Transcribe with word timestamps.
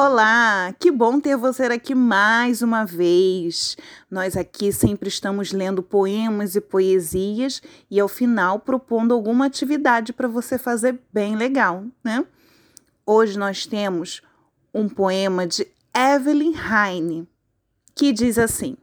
Olá, 0.00 0.72
que 0.78 0.92
bom 0.92 1.18
ter 1.18 1.36
você 1.36 1.64
aqui 1.64 1.92
mais 1.92 2.62
uma 2.62 2.84
vez. 2.84 3.76
Nós 4.08 4.36
aqui 4.36 4.72
sempre 4.72 5.08
estamos 5.08 5.52
lendo 5.52 5.82
poemas 5.82 6.54
e 6.54 6.60
poesias 6.60 7.60
e 7.90 7.98
ao 7.98 8.06
final 8.06 8.60
propondo 8.60 9.12
alguma 9.12 9.46
atividade 9.46 10.12
para 10.12 10.28
você 10.28 10.56
fazer 10.56 11.00
bem 11.12 11.34
legal, 11.34 11.82
né? 12.04 12.24
Hoje 13.04 13.36
nós 13.36 13.66
temos 13.66 14.22
um 14.72 14.88
poema 14.88 15.48
de 15.48 15.66
Evelyn 15.92 16.54
Heine 16.54 17.28
que 17.92 18.12
diz 18.12 18.38
assim: 18.38 18.76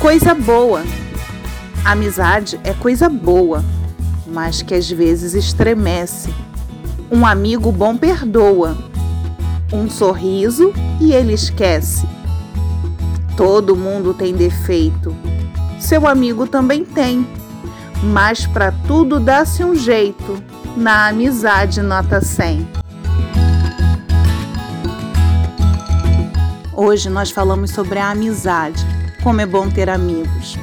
Coisa 0.00 0.32
boa. 0.32 0.82
Amizade 1.84 2.60
é 2.62 2.72
coisa 2.72 3.08
boa, 3.08 3.64
mas 4.28 4.62
que 4.62 4.76
às 4.76 4.88
vezes 4.88 5.34
estremece 5.34 6.32
um 7.12 7.26
amigo 7.26 7.70
bom 7.70 7.94
perdoa. 7.94 8.74
Um 9.70 9.90
sorriso 9.90 10.72
e 10.98 11.12
ele 11.12 11.34
esquece. 11.34 12.08
Todo 13.36 13.76
mundo 13.76 14.14
tem 14.14 14.32
defeito. 14.34 15.14
Seu 15.78 16.06
amigo 16.08 16.46
também 16.46 16.86
tem. 16.86 17.26
Mas 18.02 18.46
para 18.46 18.72
tudo 18.86 19.20
dá-se 19.20 19.62
um 19.62 19.74
jeito. 19.74 20.42
Na 20.74 21.08
amizade 21.08 21.82
nota 21.82 22.22
100. 22.22 22.66
Hoje 26.72 27.10
nós 27.10 27.30
falamos 27.30 27.70
sobre 27.72 27.98
a 27.98 28.10
amizade, 28.10 28.84
como 29.22 29.42
é 29.42 29.46
bom 29.46 29.68
ter 29.68 29.90
amigos. 29.90 30.56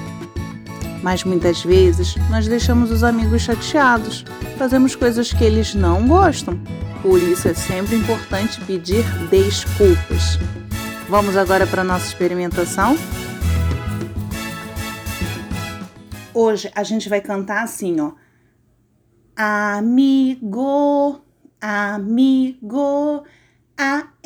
Mas 1.01 1.23
muitas 1.23 1.63
vezes 1.63 2.15
nós 2.29 2.47
deixamos 2.47 2.91
os 2.91 3.03
amigos 3.03 3.41
chateados 3.41 4.25
fazemos 4.59 4.93
coisas 4.93 5.31
que 5.31 5.41
eles 5.45 5.73
não 5.73 6.05
gostam. 6.05 6.59
Por 7.01 7.17
isso 7.23 7.47
é 7.47 7.53
sempre 7.53 7.95
importante 7.95 8.59
pedir 8.65 9.05
desculpas. 9.29 10.37
Vamos 11.07 11.37
agora 11.37 11.65
para 11.65 11.79
a 11.79 11.85
nossa 11.85 12.07
experimentação? 12.07 12.97
Hoje 16.33 16.69
a 16.75 16.83
gente 16.83 17.07
vai 17.07 17.21
cantar 17.21 17.63
assim, 17.63 18.01
ó. 18.01 18.11
Amigo, 19.33 21.21
amigo, 21.61 23.23
A-M-I-G-O. 23.77 24.17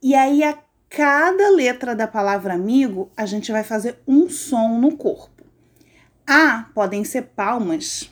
E 0.00 0.14
aí, 0.14 0.44
a 0.44 0.56
cada 0.94 1.48
letra 1.48 1.94
da 1.96 2.06
palavra 2.06 2.52
amigo, 2.52 3.10
a 3.16 3.24
gente 3.24 3.50
vai 3.50 3.64
fazer 3.64 3.98
um 4.06 4.28
som 4.28 4.78
no 4.78 4.94
corpo. 4.94 5.42
A 6.26 6.64
podem 6.74 7.02
ser 7.02 7.22
palmas. 7.22 8.10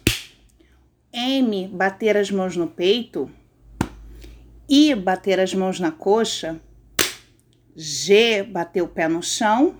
M, 1.12 1.68
bater 1.68 2.16
as 2.16 2.30
mãos 2.30 2.56
no 2.56 2.66
peito. 2.66 3.30
I, 4.66 4.94
bater 4.94 5.38
as 5.38 5.52
mãos 5.52 5.78
na 5.78 5.90
coxa. 5.92 6.58
G, 7.76 8.44
bater 8.44 8.82
o 8.82 8.88
pé 8.88 9.08
no 9.08 9.22
chão. 9.22 9.76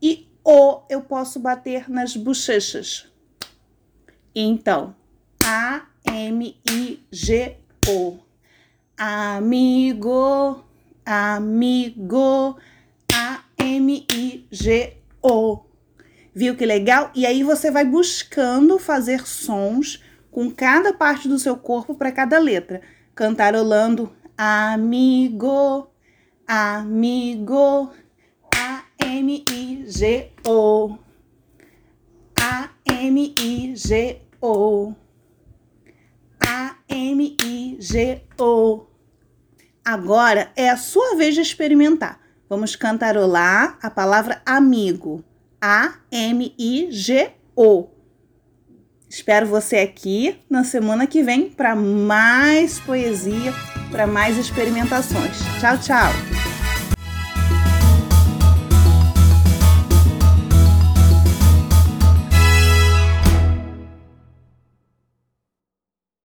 E 0.00 0.28
O, 0.42 0.82
eu 0.88 1.02
posso 1.02 1.38
bater 1.38 1.90
nas 1.90 2.16
bochechas. 2.16 3.06
Então, 4.34 4.96
A, 5.44 5.86
M, 6.06 6.56
I, 6.70 7.06
G, 7.12 7.58
O. 7.86 8.18
Amigo, 8.96 10.64
amigo, 11.04 12.56
A, 13.12 13.44
M, 13.58 14.06
I, 14.12 14.46
G, 14.50 14.96
O. 15.22 15.60
Viu 16.34 16.56
que 16.56 16.64
legal? 16.64 17.10
E 17.14 17.26
aí 17.26 17.42
você 17.42 17.70
vai 17.70 17.84
buscando 17.84 18.78
fazer 18.78 19.26
sons 19.26 20.02
com 20.30 20.50
cada 20.50 20.92
parte 20.94 21.28
do 21.28 21.38
seu 21.38 21.56
corpo 21.56 21.94
para 21.94 22.10
cada 22.10 22.38
letra, 22.38 22.80
cantarolando 23.14 24.10
amigo, 24.36 25.90
amigo, 26.46 27.90
A 28.54 28.84
M 28.98 29.44
I 29.48 29.82
Agora 39.84 40.50
é 40.54 40.70
a 40.70 40.76
sua 40.76 41.16
vez 41.16 41.34
de 41.34 41.40
experimentar. 41.40 42.20
Vamos 42.48 42.76
cantarolar 42.76 43.78
a 43.82 43.90
palavra 43.90 44.40
amigo. 44.46 45.24
A-M-I-G-O. 45.60 46.02
Espero 49.08 49.46
você 49.46 49.76
aqui 49.78 50.38
na 50.48 50.64
semana 50.64 51.06
que 51.06 51.22
vem 51.22 51.50
para 51.50 51.76
mais 51.76 52.80
poesia, 52.80 53.52
para 53.90 54.06
mais 54.06 54.38
experimentações. 54.38 55.38
Tchau, 55.60 55.78
tchau! 55.78 56.41